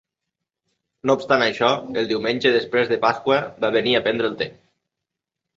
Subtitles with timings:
[1.09, 1.69] No obstant això,
[2.03, 4.53] el diumenge després de Pasqua va venir a prendre el te.